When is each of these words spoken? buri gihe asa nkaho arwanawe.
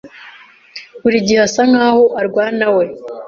buri 1.01 1.17
gihe 1.25 1.39
asa 1.47 1.61
nkaho 1.69 2.03
arwanawe. 2.19 2.83